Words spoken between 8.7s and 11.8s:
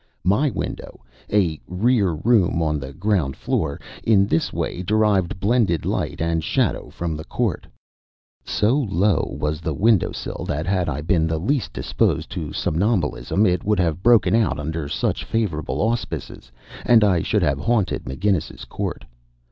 low was the window sill that, had I been the least